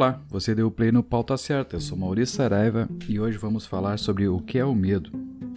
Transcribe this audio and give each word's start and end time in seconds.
Olá, 0.00 0.18
você 0.30 0.54
deu 0.54 0.70
play 0.70 0.90
no 0.90 1.02
Pauta 1.02 1.36
Certa. 1.36 1.76
Eu 1.76 1.80
sou 1.80 1.94
Maurício 1.94 2.34
Saraiva 2.34 2.88
e 3.06 3.20
hoje 3.20 3.36
vamos 3.36 3.66
falar 3.66 3.98
sobre 3.98 4.26
o 4.26 4.40
que 4.40 4.58
é 4.58 4.64
o 4.64 4.74
medo. 4.74 5.10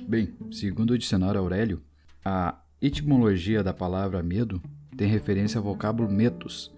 Bem, 0.05 0.33
segundo 0.51 0.91
o 0.91 0.97
dicionário 0.97 1.39
Aurélio, 1.39 1.81
a 2.25 2.59
etimologia 2.81 3.63
da 3.63 3.73
palavra 3.73 4.21
medo 4.21 4.61
tem 4.97 5.07
referência 5.07 5.59
ao 5.59 5.63
vocábulo 5.63 6.11
metus, 6.11 6.73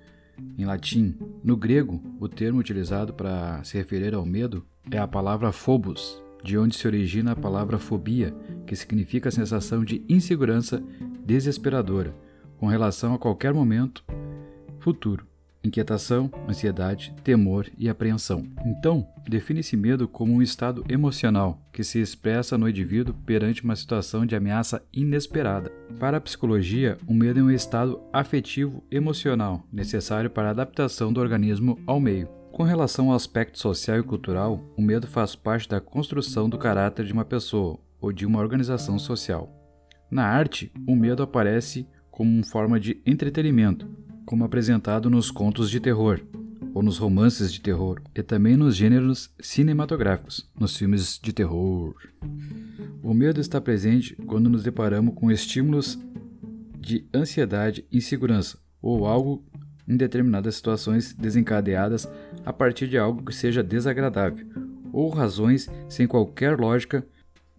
em 0.60 0.64
latim. 0.64 1.18
No 1.44 1.58
grego, 1.58 2.00
o 2.20 2.30
termo 2.30 2.60
utilizado 2.60 3.16
para 3.16 3.64
se 3.64 3.76
referir 3.76 4.14
ao 4.14 4.28
medo 4.28 4.64
é 4.92 5.00
a 5.00 5.08
palavra 5.08 5.52
phobos, 5.52 6.22
de 6.44 6.60
onde 6.60 6.78
se 6.78 6.86
origina 6.86 7.32
a 7.32 7.36
palavra 7.36 7.80
fobia, 7.80 8.32
que 8.68 8.76
significa 8.76 9.30
a 9.30 9.32
sensação 9.32 9.84
de 9.84 10.06
insegurança 10.08 10.84
desesperadora 11.26 12.16
com 12.60 12.68
relação 12.68 13.16
a 13.16 13.18
qualquer 13.18 13.56
momento 13.56 14.04
futuro 14.78 15.26
inquietação, 15.66 16.32
ansiedade, 16.48 17.14
temor 17.24 17.68
e 17.78 17.90
apreensão. 17.90 18.46
Então, 18.66 19.08
define-se 19.28 19.76
medo 19.76 20.08
como 20.08 20.34
um 20.34 20.42
estado 20.42 20.84
emocional 20.88 21.60
que 21.74 21.84
se 21.84 22.00
expressa 22.00 22.58
no 22.58 22.70
indivíduo 22.70 23.14
perante 23.26 23.64
uma 23.64 23.76
situação 23.76 24.26
de 24.26 24.36
ameaça 24.36 24.84
inesperada. 24.94 25.72
Para 26.00 26.18
a 26.18 26.22
psicologia, 26.22 26.98
o 27.08 27.14
medo 27.14 27.40
é 27.40 27.44
um 27.44 27.52
estado 27.52 28.02
afetivo 28.14 28.84
emocional 28.92 29.64
necessário 29.72 30.30
para 30.30 30.50
a 30.50 30.52
adaptação 30.52 31.12
do 31.12 31.20
organismo 31.20 31.80
ao 31.86 32.00
meio. 32.00 32.30
Com 32.52 32.64
relação 32.64 33.10
ao 33.10 33.16
aspecto 33.16 33.60
social 33.60 34.00
e 34.00 34.04
cultural, 34.04 34.62
o 34.78 34.82
medo 34.82 35.08
faz 35.08 35.36
parte 35.36 35.68
da 35.68 35.82
construção 35.82 36.48
do 36.48 36.58
caráter 36.58 37.06
de 37.06 37.12
uma 37.12 37.26
pessoa 37.26 37.78
ou 38.00 38.14
de 38.14 38.26
uma 38.26 38.40
organização 38.40 38.98
social. 38.98 39.52
Na 40.10 40.26
arte, 40.26 40.72
o 40.88 40.96
medo 40.96 41.22
aparece 41.22 41.86
como 42.10 42.32
uma 42.32 42.46
forma 42.46 42.80
de 42.80 43.02
entretenimento, 43.06 43.90
como 44.26 44.44
apresentado 44.44 45.10
nos 45.10 45.30
contos 45.30 45.70
de 45.70 45.80
terror, 45.80 46.20
ou 46.74 46.82
nos 46.82 46.98
romances 46.98 47.54
de 47.54 47.62
terror, 47.62 48.02
e 48.14 48.22
também 48.22 48.58
nos 48.58 48.76
gêneros 48.76 49.30
cinematográficos, 49.40 50.50
nos 50.60 50.76
filmes 50.76 51.20
de 51.22 51.32
terror. 51.32 51.96
O 53.04 53.14
medo 53.14 53.40
está 53.40 53.62
presente 53.62 54.16
quando 54.26 54.50
nos 54.50 54.64
deparamos 54.64 55.14
com 55.16 55.32
estímulos 55.32 56.00
de 56.80 57.06
ansiedade 57.14 57.86
insegurança, 57.92 58.58
ou 58.82 59.06
algo 59.06 59.44
em 59.88 59.96
determinadas 59.96 60.56
situações 60.56 61.14
desencadeadas 61.14 62.10
a 62.46 62.52
partir 62.52 62.88
de 62.88 62.98
algo 62.98 63.24
que 63.24 63.34
seja 63.34 63.64
desagradável, 63.64 64.46
ou 64.92 65.10
razões 65.10 65.70
sem 65.88 66.08
qualquer 66.08 66.60
lógica, 66.60 67.06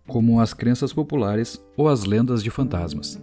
como 0.07 0.41
as 0.41 0.55
crenças 0.55 0.93
populares 0.93 1.61
ou 1.77 1.89
as 1.89 2.05
lendas 2.05 2.43
de 2.43 2.51
fantasmas. 2.51 3.21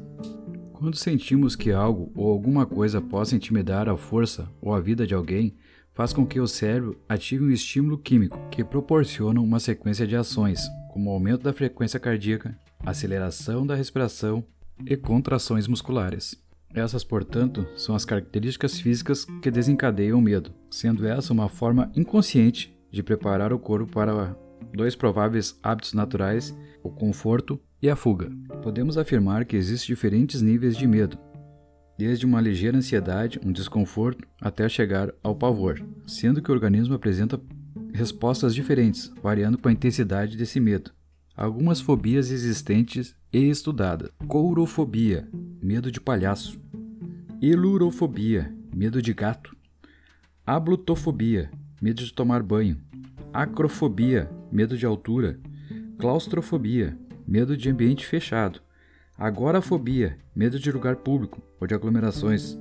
Quando 0.84 0.98
sentimos 0.98 1.56
que 1.56 1.72
algo 1.72 2.12
ou 2.14 2.30
alguma 2.30 2.66
coisa 2.66 3.00
possa 3.00 3.38
intimidar 3.38 3.88
a 3.88 3.96
força 3.96 4.50
ou 4.62 4.76
a 4.76 4.82
vida 4.82 5.08
de 5.08 5.14
alguém, 5.14 5.56
faz 5.94 6.12
com 6.12 6.26
que 6.26 6.42
o 6.42 6.46
cérebro 6.46 7.00
ative 7.08 7.42
um 7.42 7.50
estímulo 7.50 7.98
químico 7.98 8.38
que 8.52 8.66
proporciona 8.66 9.40
uma 9.40 9.62
sequência 9.62 10.06
de 10.06 10.18
ações, 10.18 10.60
como 10.92 11.10
aumento 11.10 11.44
da 11.44 11.54
frequência 11.54 12.02
cardíaca, 12.02 12.60
aceleração 12.86 13.66
da 13.66 13.76
respiração 13.76 14.44
e 14.86 14.98
contrações 14.98 15.70
musculares. 15.70 16.36
Essas, 16.74 17.02
portanto, 17.02 17.66
são 17.78 17.96
as 17.96 18.04
características 18.04 18.78
físicas 18.78 19.24
que 19.42 19.50
desencadeiam 19.50 20.20
o 20.20 20.22
medo, 20.22 20.52
sendo 20.70 21.08
essa 21.08 21.32
uma 21.32 21.48
forma 21.48 21.90
inconsciente 21.96 22.78
de 22.92 23.02
preparar 23.02 23.54
o 23.54 23.58
corpo 23.58 23.90
para 23.90 24.36
dois 24.76 24.98
prováveis 24.98 25.58
hábitos 25.64 25.94
naturais: 25.94 26.54
o 26.84 26.90
conforto 26.90 27.58
e 27.84 27.90
a 27.90 27.98
fuga. 27.98 28.32
Podemos 28.62 28.98
afirmar 28.98 29.44
que 29.44 29.58
existem 29.58 29.94
diferentes 29.94 30.42
níveis 30.42 30.78
de 30.78 30.88
medo, 30.88 31.18
desde 31.98 32.26
uma 32.26 32.40
ligeira 32.40 32.78
ansiedade, 32.78 33.42
um 33.46 33.52
desconforto, 33.52 34.26
até 34.40 34.70
chegar 34.70 35.14
ao 35.22 35.36
pavor, 35.36 35.86
sendo 36.08 36.42
que 36.42 36.50
o 36.50 36.54
organismo 36.54 36.96
apresenta 36.96 37.42
respostas 37.94 38.56
diferentes, 38.56 39.12
variando 39.22 39.58
com 39.58 39.68
a 39.68 39.72
intensidade 39.72 40.38
desse 40.38 40.62
medo. 40.62 40.92
Algumas 41.36 41.82
fobias 41.82 42.32
existentes 42.32 43.14
e 43.34 43.50
estudadas: 43.50 44.10
courofobia, 44.30 45.28
medo 45.62 45.92
de 45.92 46.00
palhaço, 46.00 46.58
elurofobia, 47.42 48.56
medo 48.74 49.02
de 49.02 49.14
gato, 49.14 49.54
ablutofobia, 50.46 51.52
medo 51.82 52.02
de 52.02 52.14
tomar 52.14 52.44
banho, 52.44 52.78
acrofobia, 53.34 54.32
medo 54.50 54.78
de 54.78 54.86
altura, 54.86 55.38
claustrofobia, 55.98 56.98
medo 57.34 57.58
de 57.58 57.68
ambiente 57.68 58.06
fechado. 58.06 58.62
Agorafobia, 59.18 60.20
medo 60.36 60.60
de 60.60 60.72
lugar 60.72 60.98
público 60.98 61.42
ou 61.60 61.66
de 61.66 61.74
aglomerações. 61.74 62.56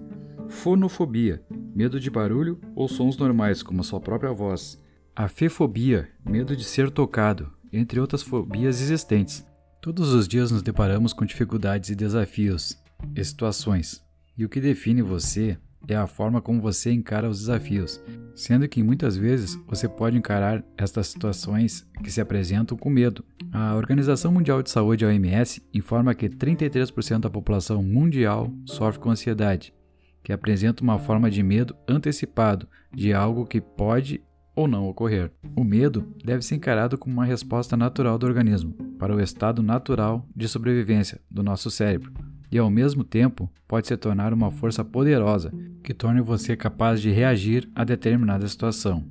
Fonofobia, 0.49 1.43
medo 1.75 2.01
de 2.01 2.11
barulho 2.11 2.59
ou 2.75 2.89
sons 2.89 3.19
normais, 3.19 3.63
como 3.63 3.83
a 3.83 3.85
sua 3.85 4.01
própria 4.01 4.33
voz. 4.33 4.83
Afefobia, 5.15 6.09
medo 6.25 6.57
de 6.57 6.65
ser 6.65 6.91
tocado, 6.91 7.53
entre 7.71 8.01
outras 8.01 8.23
fobias 8.23 8.81
existentes. 8.81 9.45
Todos 9.79 10.15
os 10.15 10.27
dias 10.27 10.51
nos 10.51 10.63
deparamos 10.63 11.13
com 11.13 11.27
dificuldades 11.27 11.91
e 11.91 11.95
desafios 11.95 12.83
e 13.15 13.23
situações. 13.23 14.03
E 14.39 14.43
o 14.43 14.49
que 14.49 14.59
define 14.59 15.03
você 15.03 15.59
é 15.89 15.97
a 15.97 16.07
forma 16.07 16.41
como 16.41 16.61
você 16.61 16.93
encara 16.93 17.29
os 17.29 17.41
desafios, 17.41 18.03
sendo 18.35 18.69
que 18.69 18.83
muitas 18.83 19.17
vezes 19.17 19.59
você 19.67 19.89
pode 19.89 20.17
encarar 20.17 20.65
estas 20.77 21.09
situações 21.09 21.87
que 22.03 22.11
se 22.11 22.21
apresentam 22.21 22.77
com 22.77 22.91
medo. 22.91 23.25
A 23.53 23.75
Organização 23.75 24.33
Mundial 24.33 24.63
de 24.63 24.71
Saúde, 24.71 25.05
OMS, 25.05 25.63
informa 25.73 26.15
que 26.15 26.29
33% 26.29 27.21
da 27.21 27.31
população 27.31 27.83
mundial 27.83 28.53
sofre 28.65 29.01
com 29.01 29.11
ansiedade, 29.11 29.75
que 30.23 30.33
apresenta 30.33 30.83
uma 30.83 30.99
forma 30.99 31.31
de 31.31 31.43
medo 31.43 31.75
antecipado 31.89 32.69
de 32.95 33.13
algo 33.13 33.47
que 33.47 33.61
pode 33.61 34.23
ou 34.55 34.69
não 34.69 34.89
ocorrer. 34.89 35.31
O 35.57 35.65
medo 35.65 36.15
deve 36.25 36.43
ser 36.43 36.57
encarado 36.57 36.99
como 36.99 37.15
uma 37.15 37.25
resposta 37.25 37.77
natural 37.77 38.19
do 38.19 38.27
organismo 38.27 38.75
para 38.99 39.15
o 39.15 39.21
estado 39.21 39.63
natural 39.63 40.27
de 40.37 40.47
sobrevivência 40.49 41.21
do 41.31 41.43
nosso 41.43 41.71
cérebro 41.71 42.13
e 42.53 42.59
ao 42.59 42.71
mesmo 42.71 43.03
tempo 43.03 43.51
pode 43.67 43.89
se 43.89 43.97
tornar 43.97 44.35
uma 44.35 44.51
força 44.51 44.85
poderosa 44.85 45.51
que 45.83 45.93
torne 45.93 46.21
você 46.21 46.57
capaz 46.57 47.01
de 47.01 47.11
reagir 47.11 47.69
a 47.75 47.85
determinada 47.85 48.47
situação. 48.47 49.05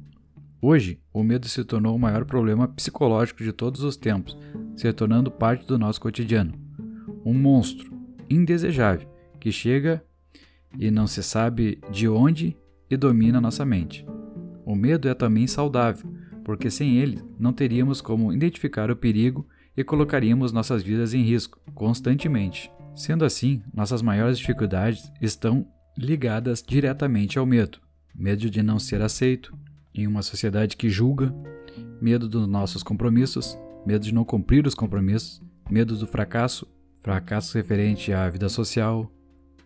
Hoje, 0.61 0.99
o 1.11 1.23
medo 1.23 1.47
se 1.47 1.63
tornou 1.65 1.95
o 1.95 1.99
maior 1.99 2.23
problema 2.23 2.67
psicológico 2.67 3.43
de 3.43 3.51
todos 3.51 3.83
os 3.83 3.97
tempos, 3.97 4.37
se 4.75 4.91
tornando 4.93 5.31
parte 5.31 5.65
do 5.65 5.77
nosso 5.77 5.99
cotidiano. 5.99 6.53
Um 7.25 7.33
monstro 7.33 7.91
indesejável 8.29 9.09
que 9.39 9.51
chega 9.51 10.03
e 10.77 10.89
não 10.91 11.07
se 11.07 11.21
sabe 11.23 11.79
de 11.91 12.07
onde 12.07 12.55
e 12.89 12.95
domina 12.95 13.41
nossa 13.41 13.65
mente. 13.65 14.05
O 14.65 14.75
medo 14.75 15.09
é 15.09 15.13
também 15.13 15.47
saudável, 15.47 16.09
porque 16.43 16.69
sem 16.69 16.97
ele 16.97 17.19
não 17.39 17.51
teríamos 17.51 18.01
como 18.01 18.31
identificar 18.31 18.91
o 18.91 18.95
perigo 18.95 19.47
e 19.75 19.83
colocaríamos 19.83 20.51
nossas 20.51 20.83
vidas 20.83 21.13
em 21.13 21.23
risco 21.23 21.59
constantemente. 21.73 22.71
Sendo 22.95 23.25
assim, 23.25 23.63
nossas 23.73 24.01
maiores 24.01 24.37
dificuldades 24.37 25.11
estão 25.21 25.65
ligadas 25.97 26.63
diretamente 26.65 27.37
ao 27.37 27.45
medo. 27.45 27.79
Medo 28.13 28.49
de 28.49 28.61
não 28.61 28.79
ser 28.79 29.01
aceito 29.01 29.57
em 29.93 30.07
uma 30.07 30.21
sociedade 30.21 30.77
que 30.77 30.89
julga, 30.89 31.33
medo 32.01 32.27
dos 32.27 32.47
nossos 32.47 32.83
compromissos, 32.83 33.57
medo 33.85 34.05
de 34.05 34.13
não 34.13 34.23
cumprir 34.23 34.65
os 34.65 34.75
compromissos, 34.75 35.41
medo 35.69 35.95
do 35.97 36.07
fracasso, 36.07 36.67
fracasso 37.01 37.57
referente 37.57 38.13
à 38.13 38.29
vida 38.29 38.49
social, 38.49 39.11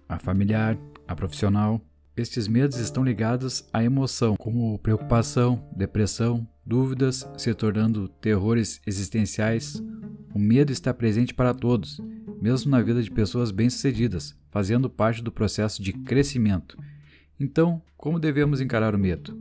à 0.07 0.17
familiar, 0.17 0.77
à 1.07 1.15
profissional. 1.15 1.81
Estes 2.15 2.47
medos 2.47 2.77
estão 2.77 3.03
ligados 3.03 3.67
à 3.73 3.83
emoção, 3.83 4.35
como 4.37 4.79
preocupação, 4.79 5.67
depressão, 5.75 6.47
dúvidas, 6.65 7.29
se 7.37 7.53
tornando 7.53 8.07
terrores 8.07 8.79
existenciais. 8.87 9.83
O 10.33 10.39
medo 10.39 10.71
está 10.71 10.93
presente 10.93 11.33
para 11.33 11.53
todos 11.53 11.99
mesmo 12.41 12.71
na 12.71 12.81
vida 12.81 13.01
de 13.01 13.11
pessoas 13.11 13.51
bem-sucedidas, 13.51 14.35
fazendo 14.51 14.89
parte 14.89 15.23
do 15.23 15.31
processo 15.31 15.81
de 15.81 15.93
crescimento. 15.93 16.77
Então, 17.39 17.81
como 17.97 18.19
devemos 18.19 18.61
encarar 18.61 18.95
o 18.95 18.99
medo? 18.99 19.37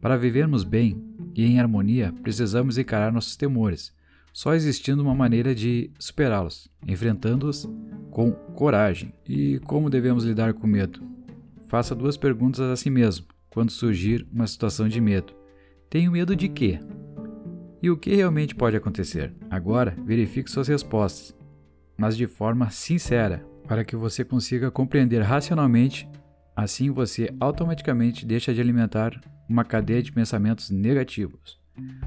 Para 0.00 0.16
vivermos 0.16 0.64
bem 0.64 1.02
e 1.34 1.44
em 1.44 1.60
harmonia, 1.60 2.12
precisamos 2.22 2.78
encarar 2.78 3.12
nossos 3.12 3.36
temores, 3.36 3.94
só 4.32 4.54
existindo 4.54 5.02
uma 5.02 5.14
maneira 5.14 5.54
de 5.54 5.90
superá-los, 5.98 6.68
enfrentando-os 6.86 7.68
com 8.10 8.32
coragem. 8.32 9.12
E 9.28 9.58
como 9.60 9.90
devemos 9.90 10.24
lidar 10.24 10.54
com 10.54 10.66
o 10.66 10.70
medo? 10.70 11.00
Faça 11.66 11.94
duas 11.94 12.16
perguntas 12.16 12.60
a 12.60 12.76
si 12.76 12.90
mesmo 12.90 13.26
quando 13.48 13.70
surgir 13.70 14.26
uma 14.32 14.46
situação 14.46 14.88
de 14.88 15.00
medo. 15.00 15.34
Tenho 15.88 16.12
medo 16.12 16.34
de 16.36 16.48
quê? 16.48 16.80
E 17.82 17.90
o 17.90 17.96
que 17.96 18.14
realmente 18.14 18.54
pode 18.54 18.76
acontecer? 18.76 19.32
Agora, 19.50 19.96
verifique 20.06 20.50
suas 20.50 20.68
respostas 20.68 21.34
mas 22.00 22.16
de 22.16 22.26
forma 22.26 22.70
sincera, 22.70 23.44
para 23.68 23.84
que 23.84 23.94
você 23.94 24.24
consiga 24.24 24.70
compreender 24.70 25.20
racionalmente. 25.20 26.08
Assim 26.56 26.90
você 26.90 27.30
automaticamente 27.38 28.24
deixa 28.24 28.54
de 28.54 28.60
alimentar 28.60 29.20
uma 29.46 29.64
cadeia 29.64 30.02
de 30.02 30.10
pensamentos 30.10 30.70
negativos. 30.70 31.60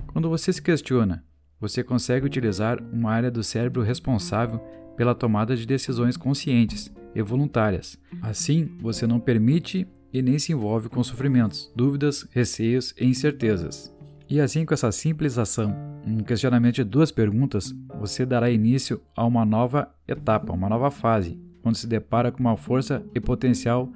Quando 0.07 0.29
você 0.29 0.51
se 0.51 0.63
questiona, 0.63 1.23
você 1.61 1.83
consegue 1.83 2.25
utilizar 2.25 2.81
uma 2.91 3.11
área 3.11 3.29
do 3.29 3.43
cérebro 3.43 3.83
responsável 3.83 4.57
pela 4.97 5.13
tomada 5.13 5.55
de 5.55 5.67
decisões 5.67 6.17
conscientes 6.17 6.91
e 7.13 7.21
voluntárias. 7.21 7.95
Assim, 8.19 8.75
você 8.81 9.05
não 9.05 9.19
permite 9.19 9.87
e 10.11 10.23
nem 10.23 10.39
se 10.39 10.53
envolve 10.53 10.89
com 10.89 11.03
sofrimentos, 11.03 11.71
dúvidas, 11.75 12.27
receios 12.31 12.95
e 12.99 13.05
incertezas. 13.05 13.95
E 14.27 14.41
assim, 14.41 14.65
com 14.65 14.73
essa 14.73 14.91
simples 14.91 15.37
ação, 15.37 15.92
um 16.05 16.17
questionamento 16.23 16.75
de 16.75 16.83
duas 16.83 17.11
perguntas, 17.11 17.73
você 17.99 18.25
dará 18.25 18.49
início 18.49 19.01
a 19.15 19.25
uma 19.25 19.45
nova 19.45 19.93
etapa, 20.07 20.53
uma 20.53 20.69
nova 20.69 20.91
fase, 20.91 21.39
onde 21.63 21.77
se 21.77 21.87
depara 21.87 22.31
com 22.31 22.39
uma 22.39 22.57
força 22.57 23.03
e 23.15 23.19
potencial 23.19 23.91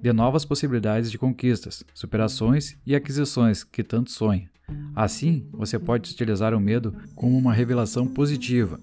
de 0.00 0.12
novas 0.12 0.44
possibilidades 0.44 1.10
de 1.10 1.18
conquistas, 1.18 1.84
superações 1.92 2.76
e 2.86 2.94
aquisições 2.94 3.62
que 3.62 3.82
tanto 3.82 4.10
sonha. 4.10 4.50
Assim, 4.94 5.46
você 5.52 5.78
pode 5.78 6.10
utilizar 6.10 6.54
o 6.54 6.60
medo 6.60 6.94
como 7.14 7.36
uma 7.36 7.52
revelação 7.52 8.06
positiva 8.06 8.78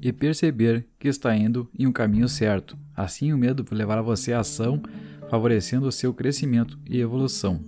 e 0.00 0.12
perceber 0.12 0.86
que 0.98 1.08
está 1.08 1.36
indo 1.36 1.68
em 1.78 1.86
um 1.86 1.92
caminho 1.92 2.28
certo. 2.28 2.76
Assim, 2.96 3.32
o 3.32 3.38
medo 3.38 3.64
levará 3.70 4.00
você 4.00 4.32
à 4.32 4.40
ação, 4.40 4.80
favorecendo 5.28 5.86
o 5.86 5.92
seu 5.92 6.14
crescimento 6.14 6.78
e 6.88 7.00
evolução. 7.00 7.60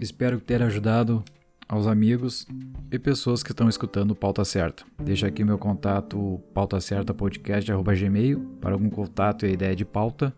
Espero 0.00 0.38
ter 0.40 0.62
ajudado 0.62 1.24
aos 1.68 1.86
amigos 1.86 2.46
e 2.90 2.98
pessoas 2.98 3.42
que 3.42 3.50
estão 3.50 3.68
escutando 3.68 4.14
Pauta 4.14 4.44
Certa. 4.44 4.84
Deixa 5.02 5.26
aqui 5.26 5.44
meu 5.44 5.58
contato 5.58 6.40
pautacertapodcast.gmail 6.54 8.40
para 8.60 8.72
algum 8.72 8.90
contato 8.90 9.46
e 9.46 9.52
ideia 9.52 9.74
de 9.74 9.84
pauta 9.84 10.32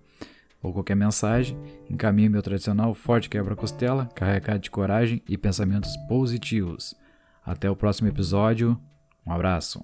ou 0.63 0.73
qualquer 0.73 0.97
mensagem. 0.97 1.59
Encaminhe 1.89 2.29
meu 2.29 2.43
tradicional 2.43 2.95
forte 2.95 3.29
quebra-costela, 3.29 4.09
carregado 4.15 4.61
de 4.61 4.71
coragem 4.71 5.23
e 5.29 5.37
pensamentos 5.37 5.97
positivos. 6.09 6.95
Até 7.45 7.71
o 7.71 7.77
próximo 7.77 8.09
episódio. 8.09 8.79
Um 9.27 9.33
abraço. 9.33 9.83